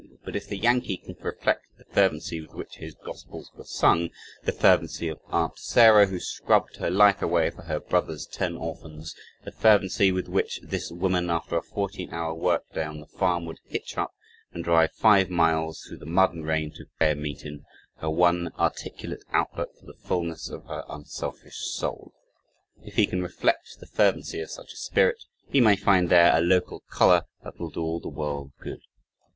But, 0.25 0.35
if 0.35 0.47
the 0.47 0.57
Yankee 0.57 0.97
can 0.97 1.15
reflect 1.21 1.67
the 1.77 1.83
fervency 1.85 2.41
with 2.41 2.55
which 2.55 2.77
"his 2.77 2.95
gospels" 2.95 3.51
were 3.55 3.63
sung 3.65 4.09
the 4.45 4.51
fervency 4.51 5.07
of 5.09 5.19
"Aunt 5.27 5.59
Sarah," 5.59 6.07
who 6.07 6.19
scrubbed 6.19 6.77
her 6.77 6.89
life 6.89 7.21
away, 7.21 7.51
for 7.51 7.61
her 7.61 7.79
brother's 7.79 8.25
ten 8.25 8.57
orphans, 8.57 9.13
the 9.43 9.51
fervency 9.51 10.11
with 10.11 10.27
which 10.27 10.59
this 10.63 10.89
woman, 10.89 11.29
after 11.29 11.55
a 11.55 11.61
fourteen 11.61 12.09
hour 12.11 12.33
work 12.33 12.63
day 12.73 12.81
on 12.83 12.99
the 12.99 13.05
farm, 13.05 13.45
would 13.45 13.59
hitch 13.67 13.95
up 13.95 14.15
and 14.53 14.63
drive 14.63 14.91
five 14.93 15.29
miles, 15.29 15.83
through 15.87 15.99
the 15.99 16.07
mud 16.07 16.33
and 16.33 16.47
rain 16.47 16.71
to 16.71 16.87
"prayer 16.97 17.13
meetin'" 17.15 17.63
her 17.97 18.09
one 18.09 18.49
articulate 18.57 19.23
outlet 19.31 19.67
for 19.79 19.85
the 19.85 19.93
fullness 20.07 20.49
of 20.49 20.65
her 20.65 20.83
unselfish 20.89 21.57
soul 21.75 22.11
if 22.83 22.95
he 22.95 23.05
can 23.05 23.21
reflect 23.21 23.77
the 23.79 23.85
fervency 23.85 24.41
of 24.41 24.49
such 24.49 24.73
a 24.73 24.77
spirit, 24.77 25.25
he 25.51 25.61
may 25.61 25.75
find 25.75 26.09
there 26.09 26.35
a 26.35 26.41
local 26.41 26.79
color 26.89 27.27
that 27.43 27.59
will 27.59 27.69
do 27.69 27.83
all 27.83 27.99
the 27.99 28.09
world 28.09 28.51
good. 28.59 28.81